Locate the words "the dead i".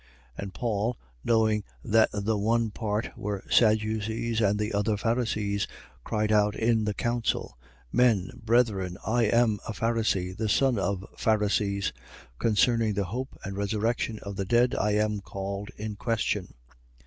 14.37-14.93